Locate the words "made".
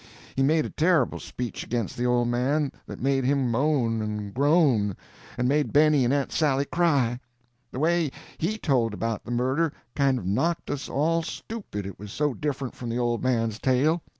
0.41-0.65, 2.99-3.23, 5.47-5.71